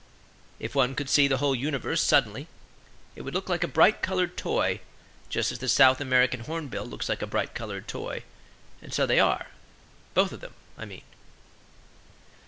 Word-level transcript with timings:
If 0.59 0.73
one 0.73 0.95
could 0.95 1.11
see 1.11 1.27
the 1.27 1.37
whole 1.37 1.53
universe 1.53 2.01
suddenly, 2.01 2.47
it 3.15 3.21
would 3.21 3.35
look 3.35 3.49
like 3.49 3.63
a 3.63 3.67
bright 3.67 4.01
colored 4.01 4.35
toy, 4.35 4.79
just 5.29 5.51
as 5.51 5.59
the 5.59 5.69
South 5.69 6.01
American 6.01 6.39
hornbill 6.39 6.87
looks 6.87 7.07
like 7.07 7.21
a 7.21 7.27
bright 7.27 7.53
colored 7.53 7.87
toy. 7.87 8.23
And 8.81 8.91
so 8.91 9.05
they 9.05 9.19
are 9.19 9.49
both 10.15 10.31
of 10.31 10.41
them, 10.41 10.55
I 10.75 10.85
mean. 10.85 11.03